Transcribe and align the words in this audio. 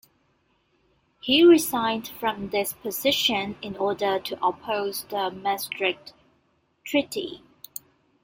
He 1.19 1.43
resigned 1.45 2.07
from 2.07 2.49
this 2.49 2.73
position 2.73 3.55
in 3.61 3.77
order 3.77 4.17
to 4.19 4.43
oppose 4.43 5.03
the 5.03 5.29
Maastricht 5.29 6.13
Treaty. 6.83 7.43